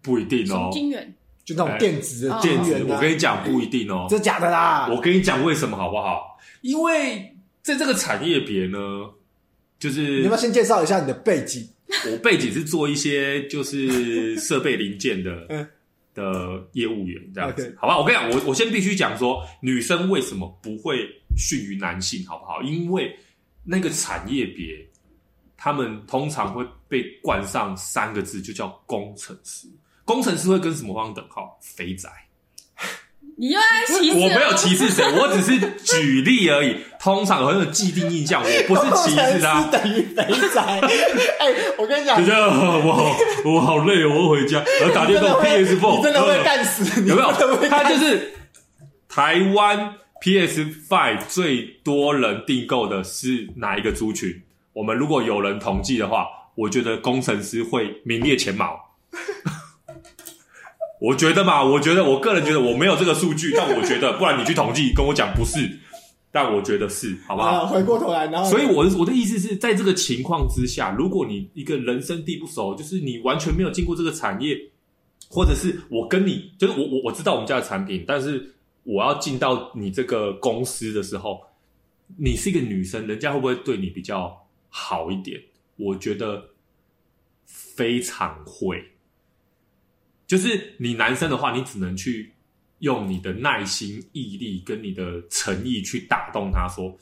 [0.00, 0.70] 不一定哦。
[0.72, 1.14] 金元
[1.44, 4.88] 就那种电子的电子，我跟你讲不一定哦，这假的啦。
[4.88, 6.38] 我跟你讲为什么好不好？
[6.62, 8.78] 因为在这个产业别呢，
[9.78, 11.68] 就是你要不要先介绍一下你的背景？
[12.06, 15.68] 我背景是做一些就是设备零件的
[16.14, 17.98] 的业务员这样子，好吧？
[17.98, 22.62] 我跟你讲，我我先必须讲说，女生为什么不会逊于男性，好不好？
[22.62, 23.14] 因为
[23.64, 24.84] 那个产业别，
[25.56, 29.68] 他们通常会被冠上三个字，就叫工程师。
[30.04, 31.58] 工程师会跟什么方等号？
[31.62, 32.10] 肥宅。
[33.40, 34.14] 你又在歧视？
[34.14, 36.76] 我没有歧视谁， 我只是举例而已。
[36.98, 39.62] 通常很有既定印象，我不是歧视他。
[39.70, 40.60] 等于肥宅。
[41.38, 44.64] 哎、欸，我跟你讲，我好，我好累，我要回家。
[44.84, 47.00] 我打电动 PS Four，你真的会干死？
[47.06, 47.32] 有没有？
[47.70, 48.32] 他就是
[49.08, 54.42] 台湾 PS Five 最多人订购的是哪一个族群？
[54.72, 58.96] 我们如果有人统计的话，我觉得工程师会名列前茅。
[61.00, 65.78] 我觉得嘛，我觉得我个人觉得我没有这个数据，但我觉得，不然你去统计跟我讲不是，
[66.32, 67.48] 但我觉得是，好不好？
[67.48, 74.58] 啊、回过头来，然后，所以我的我的意思是在这个情况之下，如果你一个人生地不熟，就是你完全没有进过这个产业，
[75.28, 81.40] 或者是我跟你，就是我我我知道我们家的产品，但是我要进到你这个公司的时候，
[82.16, 85.40] 你是一个女生，人家会不会对你比较好一点？
[85.76, 86.48] 我觉得
[87.46, 88.82] 非常会。
[90.28, 92.32] 就是你男生的话，你只能去
[92.80, 96.96] 用你的耐心、毅力跟你的诚意去打动他，说，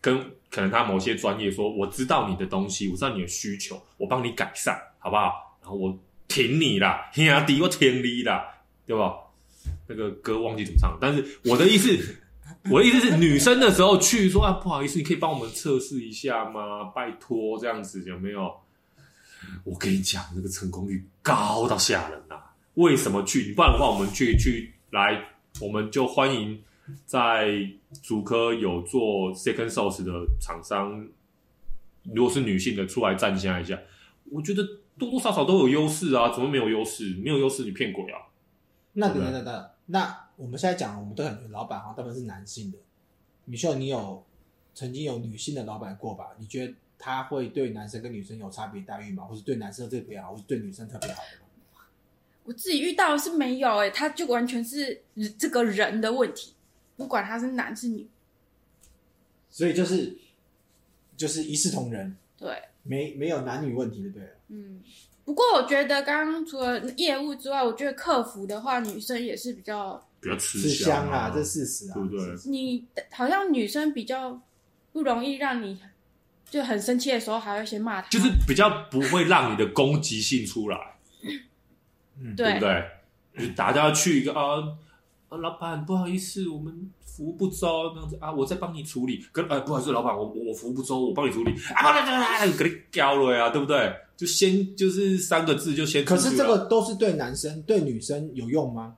[0.00, 5.58] 跟可能他某些专业说，我知道你的东西，我知道你的需求，我帮你改善，好不好？
[5.60, 8.44] 然后我挺你啦，兄弟，我挺你啦，
[8.86, 9.12] 对吧？
[9.88, 12.16] 那个歌忘记怎么唱，但是我的意思，
[12.70, 16.84] 我的意思是，女生的时候去说啊，不好意思，你可以帮我们测试一下吗？
[16.94, 18.54] 拜托，这样子有没有？
[19.64, 22.36] 我跟你讲，那个成功率高到吓人呐！
[22.78, 23.52] 为什么去？
[23.54, 25.20] 不然的话，我们去去来，
[25.60, 26.62] 我们就欢迎
[27.04, 27.68] 在
[28.04, 31.08] 主科有做 second source 的厂商，
[32.04, 33.76] 如果是女性的，出来站一下一下。
[34.30, 34.62] 我觉得
[34.96, 37.16] 多多少少都有优势啊，怎么没有优势？
[37.16, 38.30] 没有优势，你骗鬼啊！
[38.92, 42.78] 那等等等等，那我们现在讲，我们都很觉老板好像大部分是男性的。
[43.44, 44.24] 米秀，你有
[44.72, 46.26] 曾经有女性的老板过吧？
[46.38, 49.24] 你觉得他会对男生跟女生有差别待遇吗？
[49.24, 51.47] 或是对男生特别好，或是对女生特别好的吗？
[52.48, 55.02] 我自己遇到的是没有哎、欸，他就完全是
[55.38, 56.54] 这个人的问题，
[56.96, 58.08] 不管他是男是女，
[59.50, 60.16] 所以就是
[61.14, 64.22] 就是一视同仁，对，没没有男女问题的，对。
[64.48, 64.80] 嗯，
[65.26, 72.34] 不过我觉得刚刚除了业务之外，我觉得客服的话，女生也是比较比较吃吃香啊，这事实啊，对不对？
[72.46, 74.40] 你好像女生比较
[74.90, 75.78] 不容易让你
[76.48, 80.78] 就很生气的时候还会先骂他，就是比较不会让你的攻击性出来，
[82.22, 82.84] 嗯，对不对
[83.56, 84.62] 大家去一个啊
[85.28, 89.24] 啊，老板不好意思，我们服务不周，那样子啊，我再帮你处理。
[89.32, 93.92] 跟哎，不好意思，老板，我我服务不周，我帮你处理啊，给你交了呀，对不对？
[94.16, 96.04] 就先就是三个字就先。
[96.04, 98.94] 可是这个都是对男生对女生有用吗？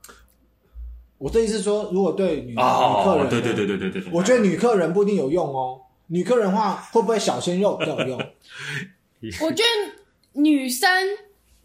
[1.18, 5.78] 我的意思是说，如果对女、哦女客人，对对对对对对对，我觉得女客人不一定有用哦。
[6.06, 8.18] 女客人的话，会不会小鲜肉比较有用？
[9.42, 10.88] 我觉得女生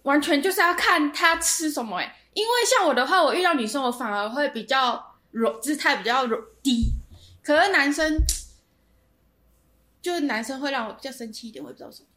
[0.05, 6.93] 完全就是要看他吃什么哎、欸，因为像我的话，我遇到女生，我反而会比较柔，姿态比较柔低。
[7.43, 8.17] 可是男生，
[10.01, 12.07] 就是男生会让我比较生气一点，我也不知道为什么。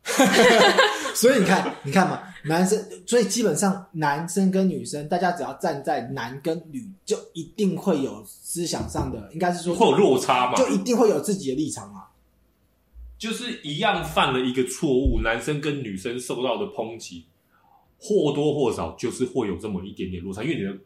[1.14, 12.04] 所以你看，你看嘛，男生，所以基本上男生跟女生，大家只要站在男跟女，就一定会有思想上的，应该是说会有落差嘛，就一定会有自己的立场嘛。
[13.18, 17.26] 就是一样犯了一个错误，男生跟女生受到的抨击
[17.98, 20.76] 或多或少就是会有这么一点点落差，因为你的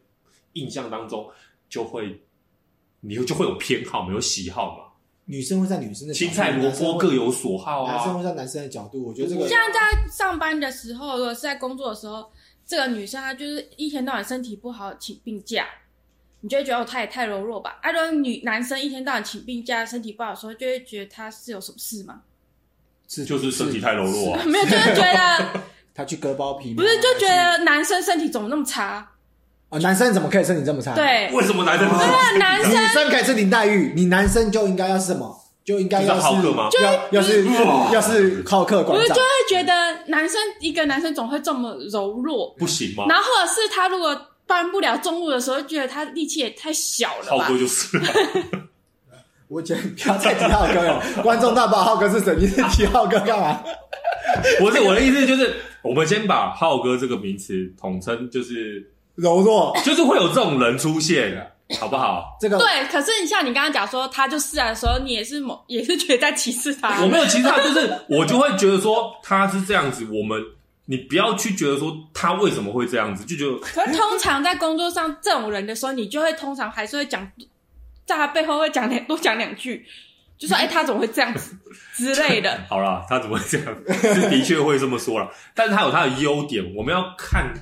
[0.53, 1.29] 印象当中
[1.69, 2.21] 就会，
[3.01, 4.83] 你就会有偏好，没有喜好嘛。
[5.25, 8.23] 女生会在女生的角度青菜萝卜各有所好啊男生会啊。
[8.23, 9.79] 在男生的角度，我觉得这个像在
[10.11, 12.29] 上班的时候，如果是在工作的时候，
[12.65, 15.65] 这个女生她就是一天到晚身体不好请病假，
[16.41, 17.79] 你就会觉得哦，她也太柔弱吧？
[17.81, 22.23] 啊，如果女男生一天到晚请病假，身体不好的时候，就会觉得他是有什么事吗？
[23.07, 24.43] 是就是身体太柔弱啊。
[24.47, 25.61] 没有，就是觉得
[25.95, 29.07] 他去割包皮吗，不是，就觉得男生身体怎么那么差？
[29.69, 35.39] 啊，男生怎么可以身体这么差？，对，为什么男生不是啊男生女生可以吃林黛玉，你男生就应该要是什么？
[35.65, 37.45] 就应该要就是要要是
[37.93, 39.73] 要是好客我馆长就就会觉得
[40.07, 43.05] 男生一个男生总会这么柔弱，不行吗？
[43.07, 44.13] 然后或者是他如果
[44.45, 47.57] 搬不了重物的时候，觉得他力气也太小了吧浩哥？
[47.57, 48.03] 就是了，
[49.47, 52.35] 我觉得不要再提浩哥了，观众大把浩哥是谁？
[52.37, 53.63] 你是提浩哥干嘛？
[54.59, 62.37] 不是我的意思，就是我们先把浩哥这个名词统称，就是柔弱就是会有这种人出现，好不好？
[62.41, 67.01] 这个对，可是你像你刚刚讲说他就是啊的时候，你也是某也是觉得在歧视他。
[67.01, 70.41] 我没有歧视他，就是我就会觉得说他是这样子，我们
[70.85, 77.29] 你不要去觉得说他为什么会这样子，就觉得可是通常在工作上这种人的时候，你就会通常还是会讲，
[78.05, 79.85] 在他背后会讲两多讲两句，
[80.37, 81.55] 就说哎、欸、他怎么会这样子
[81.93, 82.59] 之类的。
[82.69, 83.75] 好啦，他怎么会这样？
[83.87, 87.53] 是的确会这么说了，但是他有他的优点，我们要看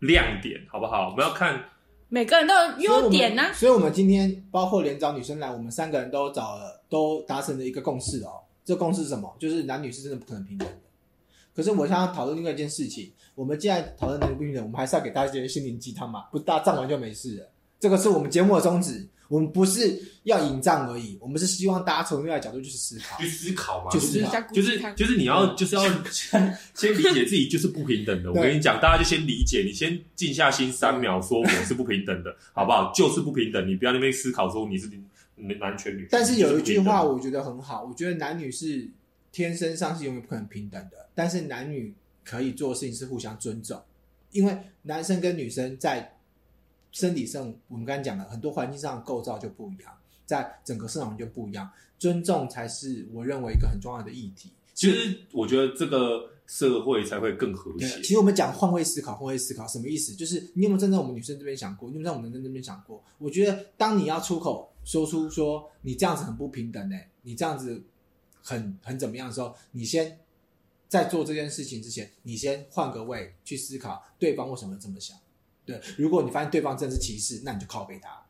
[0.00, 1.10] 亮点，好不好？
[1.10, 1.62] 我们要看
[2.08, 8.40] 每个人都有优点啊呢、所以我们，所以我们今天包括连找女生来，我们三个人都找了，都达成了一个共识哦。
[8.64, 9.34] 这共识是什么？
[9.40, 10.74] 就是男女是真的不可能平等的。
[11.54, 17.50] 可是我想要讨论另外一件事情，我们既然讨论男女不平等，我们还是要给大家一些心灵鸡汤嘛，不大战完就没事了。
[17.80, 23.26] 这个是我们节目的宗旨，我们不是要引战而已，我们是希望大家从另外角度去思考去。
[23.26, 24.20] 思考嘛，就就是
[24.52, 28.30] 就是就是你要就是要先 先理解自己就是不平等的。
[28.30, 32.92] 我跟你讲，大家就先理解，你先静下心三秒，说我是不平等的，好不好？
[32.94, 34.86] 就是不平等，你不要那边思考说你是
[35.58, 36.06] 男权女。
[36.10, 38.86] 但是有一句话我觉得很好，我觉得男女是
[39.32, 43.80] 天生上是永远不可能平等的，但是男女可以做的事情是互相尊重，
[44.32, 46.14] 因为男生跟女生在
[46.92, 49.92] 身体上，我们刚才讲了很多环境上的构造就不一样，
[50.24, 54.52] 在整个市场就不一样，尊重才是我认为一个很重要的议题。
[54.74, 57.96] 其实我觉得这个社会才会更和对，谐。
[58.00, 60.14] 其实我们讲换位思考，换位思考什么意思？
[60.14, 61.88] 就是你有没有站在我们女生这边想过？
[61.90, 63.02] 你有没有在我们男生这边想过？
[63.18, 67.82] 我觉得当你要出口说出说你这样子很不平等呢、欸，你这样子
[68.42, 70.18] 很很怎么样的时候，你先
[70.88, 75.16] 在做这件事情之前，你先换个位去思考对方为什么这么想。
[75.64, 78.22] 对，如果你发现对方真的是歧视，那你就靠背他。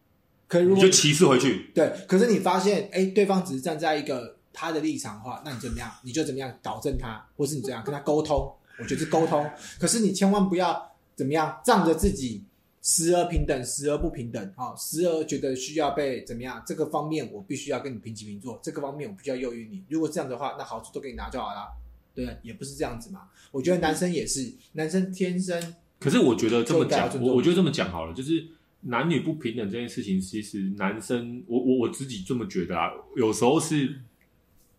[0.47, 5.91] 可是如果你就歧视回去，对，可是你发现，哎，对方只是站在一个他的立场的话，那你怎么样？
[6.03, 8.55] 你就怎么样导正他，或是你怎样跟他沟通？
[8.79, 9.51] 我觉得是沟通。
[9.81, 12.45] 可是你千万不要怎么样，仗着自己
[12.83, 16.63] 时而平等，时而不平等，啊、哦，时而觉得需要被怎么样？
[16.67, 19.83] 这个方面我必须要跟你平起平坐，这个方面我必须要优于你。
[19.89, 21.69] 如果这样的话，那好处都给你拿就好了。
[22.15, 23.23] 对，也不是这样子嘛。
[23.51, 25.77] 我觉得男生也是，男生天生。
[26.03, 28.45] 可是我觉得这么讲，我我觉得这么讲好了，就是
[28.81, 33.97] 男女不平等这件事情，其实男生，我我我自己这么觉得啊，有时候是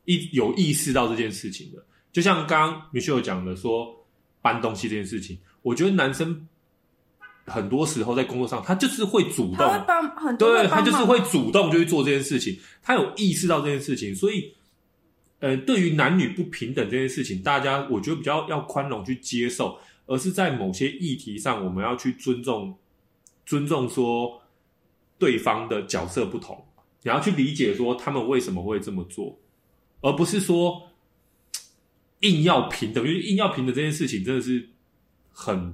[0.04, 1.82] 一有意识到这件事情的。
[2.12, 4.06] 就像刚刚 Michelle 讲的说
[4.41, 6.45] 搬东西这件事情，我觉得男生
[7.45, 14.54] 很多时候在工作上，他就是会主动，他会帮很多对他就是会主动就去做这件事情，他有意识到这件事情，所以
[15.39, 19.80] 呃，对于男女不平等这件事情，大家我觉得比较要宽容去接受。
[20.06, 22.78] 而是在某些议题上，我们要去尊重，
[23.45, 24.41] 尊重说
[25.18, 26.66] 对方的角色不同，
[27.04, 29.39] 你要去理解说他们为什么会这么做，
[30.01, 30.89] 而不是说
[32.20, 34.70] 硬要平等，因为硬要平等这件事情真的是
[35.32, 35.74] 很。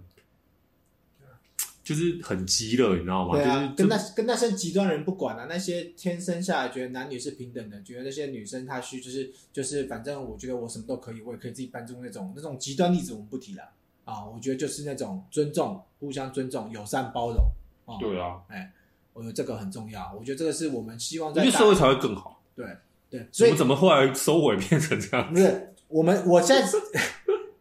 [1.82, 3.34] 就是很激烈，你知道吗？
[3.34, 13.64] 对啊，就是跟那跟那些极端人不管啊，那些天生下来觉得男女是平等的，觉得那些女生她需就是就是反正我觉得我什么都可以，我也可以自己搬出那种那种极端例子，我们不提了
[14.10, 14.26] 啊。
[14.26, 17.38] 我觉得就是那种尊重、互相尊重、友善包容
[17.86, 18.00] 啊。
[18.00, 18.72] 对啊，哎，
[19.14, 20.14] 我觉得这个很重要。
[20.18, 22.42] 我觉得这个是我们希望在因为社会才会更好。
[22.56, 22.66] 对
[23.10, 25.32] 对，所以我们怎么后来收尾变成这样？
[25.34, 26.68] 不是我们，我现在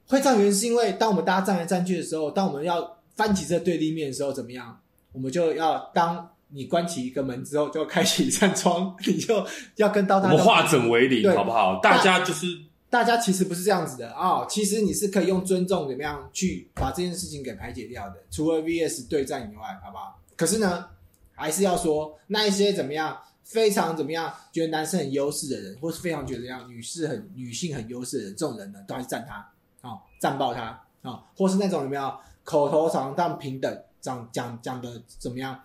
[0.07, 4.81] 会这样，原因是因为当我们大家站来站去的时候，当我们要翻起这对立面的时候，怎么样？
[5.13, 9.45] 我们就要当你关起一个门之后，就开启一扇窗，你就
[9.77, 10.31] 要跟到他。
[10.31, 11.81] 我们化整为零，好不好？
[11.81, 12.47] 大家就是
[12.91, 20.19] 大家其实不是这样子的啊、其实你是可以用尊重怎么样去把这件事情给排解掉的，除了 VS 对战以外，好不好？
[20.37, 20.89] 可是呢，
[21.35, 29.35] 还是要说那一些怎么样，非常怎么样，觉得男生很优势的人，或是非常觉得怎样女士很女性很优势的人，这种人呢，都还是赞他
[29.81, 33.83] 啊，哦、赞爆他啊、哦，或是那种怎么样口头上当平等。
[34.01, 35.61] 讲讲讲的怎么样？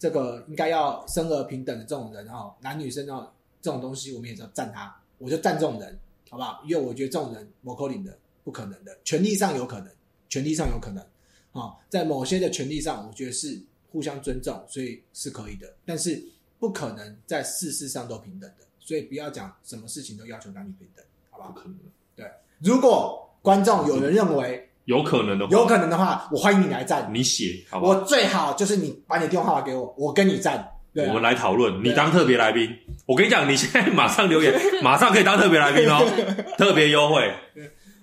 [0.00, 3.30] 这个应该要生而平等的这种人哈，男女生哦，
[3.62, 5.96] 这种东西我们也要赞他，我就赞这种人，
[6.28, 6.62] 好不好？
[6.66, 9.88] 因为我觉得这种人不可能的，不可能的，权利上有可能，
[10.28, 11.04] 权利上有可能
[11.52, 13.60] 啊，在某些的权利上，我觉得是
[13.90, 16.22] 互相尊重，所以是可以的，但是
[16.58, 21.50] 不可能在事事上都平等的，所以不要讲什么事情都要求男女平等，好不好？
[21.50, 21.78] 不可能。
[22.14, 24.64] 对，如果观众有人认为。
[24.88, 27.12] 有可能的话，有可能的话，我欢迎你来站。
[27.12, 27.92] 你写，好不好？
[27.92, 30.66] 我最好就是你把你的电话号码给我，我跟你站。
[31.06, 32.76] 我们来讨论，你当特别来宾。
[33.06, 36.04] 我跟你讲，你现在马上留言， 马上可以当特别来宾哦，
[36.58, 37.32] 特别优惠。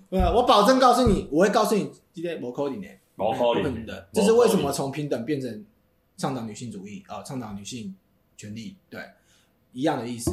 [0.09, 4.07] 呃，我保证告诉你，我会告诉你今天某扣你呢，某扣你的。
[4.13, 5.65] 这是为什么从平等变成
[6.17, 7.21] 倡导女性主义啊？
[7.23, 7.93] 倡导女性
[8.37, 9.01] 权利，对，
[9.73, 10.31] 一样的意思。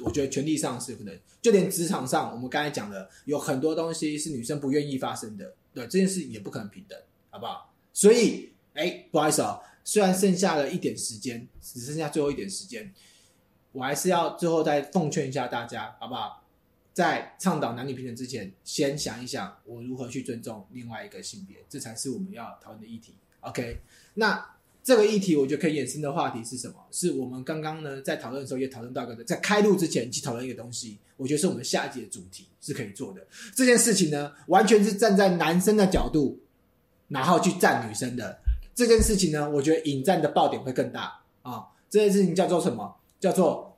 [0.00, 5.54] 我觉得权利上是不能，就连职场上，我们刚才讲的有很多东西是女生不愿意发生的。
[5.74, 6.98] 对这件事也不可能平等，
[7.30, 7.72] 好不好？
[7.92, 12.92] 所以，哎，不好意思、哦，虽然剩下了一点时间，只剩下最后一点时间，
[13.72, 16.44] 我还是要最后再奉劝一下大家，好不好？
[16.92, 23.14] 在倡导男女平等之前，先想一想我如何去尊重另外一个性别，这才是我们要讨论的议题。
[23.40, 23.78] OK，
[24.14, 24.52] 那。
[24.86, 26.76] 这个议题我觉得可以衍生的话题是什么？
[26.92, 33.26] 是我们刚刚呢在讨论的时候也讨论到一个，在开录之前去讨论一个东西，我觉得是我们下一集的主题是可以做的。
[33.52, 36.38] 这件事情呢，完全是站在男生的角度，
[37.08, 38.38] 然后去站女生的
[38.76, 41.66] 这件事情呢，我觉得引战的爆点会更大啊！
[41.88, 42.96] 这件事情叫做什么？
[43.18, 43.74] 叫做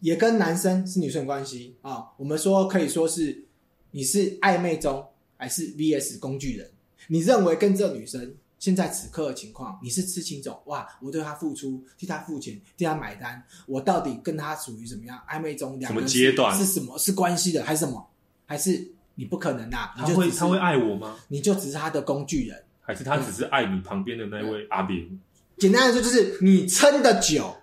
[0.00, 2.08] 也跟男生是女生关系啊。
[2.16, 3.44] 我们说可以说是
[3.92, 6.68] 你是暧昧中还是 VS 工具人？
[7.06, 8.34] 你认为跟这女生？
[8.58, 10.88] 现在此刻的情况，你是痴情种哇！
[11.02, 15.78] 我对她付出，替她付钱，替她买单，我到底跟她属于什么样暧昧中？
[15.78, 16.96] 两个阶段是什么？
[16.98, 18.08] 是关系的还是什么？
[18.46, 19.94] 还是你不可能啊？
[19.96, 21.14] 他会他会爱我吗？
[21.28, 25.18] 你就只是他的工具人，还是他只是爱你旁边的那位阿扁？
[25.58, 27.56] 简单来说，就是你撑的久，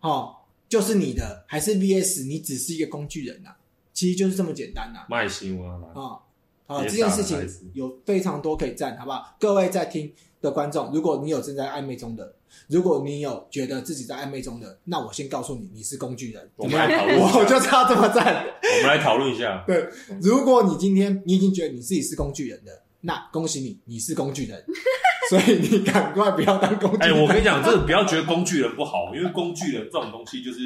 [0.00, 0.36] 哦，
[0.68, 2.26] 就是你的，还是 VS？
[2.26, 3.56] 你只是一个工具人呐、啊？
[3.92, 5.06] 其实就是这么简单呐、啊。
[5.08, 5.88] 卖新闻啊！
[5.94, 6.22] 哦
[6.66, 7.38] 啊，这件事情
[7.72, 9.36] 有非常多可以赞，好不好？
[9.40, 12.34] 各位在听的观众，如果你有正在暧昧中的，
[12.68, 16.48] 如果你有觉得自己在暧昧中的，那我先告诉你，你是工具人。
[16.56, 18.46] 我们来讨论， 我就知道这么赞。
[18.62, 19.64] 我们来讨论一下。
[19.66, 19.88] 对，
[20.20, 24.64] 如果你今天你已经觉得你自己是工具人的，那恭喜你，你是工具人。
[25.30, 27.16] 所以你赶快不要当工具人。
[27.16, 30.58] 哎，我跟你讲，这个不要觉得工具人不好，因为工具人这种东西就是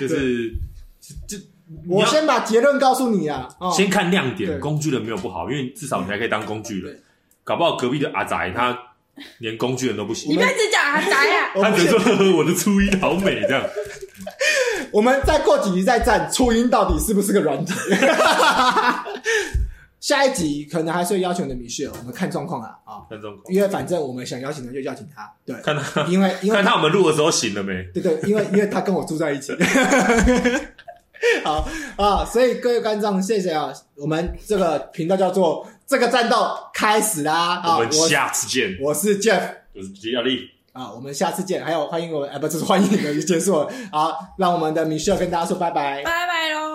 [0.00, 0.52] 就是
[1.26, 1.36] 就。
[1.88, 3.48] 我先把结论告诉你啊！
[3.74, 7.02] 先看亮点，工具人没有不好，因为至少你还可以当工具人。
[7.42, 8.78] 搞不好隔壁的阿宅他
[9.38, 10.30] 连工具人都不行。
[10.30, 11.50] 你开始讲阿宅啊？
[11.60, 13.64] 他只说呵呵，我的初音好美这样。
[14.92, 17.72] 我们再过几集再战初音到底是不是个软体？
[20.06, 23.52] 下一集可能还是会邀请我的 Michelle，我们看状况啊啊，看状况。
[23.52, 27.82] 因为反正我们想邀请他就邀请他，对，看他，因为因为看他我们录的时候醒了没？
[27.92, 29.52] 对对，因为因为他跟我住在一起。
[31.42, 33.72] 好啊，所以各位观众，谢谢啊！
[33.96, 37.78] 我们这个频道叫做“这个战斗开始啦”啊！
[37.78, 38.78] 我们下次见。
[38.80, 39.42] 我是 Jeff，
[39.74, 40.92] 我是吉亚力啊！
[40.92, 41.64] 我们下次见。
[41.64, 43.68] 还有欢迎我们，哎，不是欢迎你们结束了。
[43.90, 46.65] 好，让我们的 Michelle 跟大家说拜拜，拜拜喽。